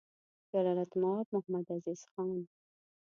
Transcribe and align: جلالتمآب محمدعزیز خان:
جلالتمآب 0.51 1.25
محمدعزیز 1.35 2.01
خان: 2.11 2.39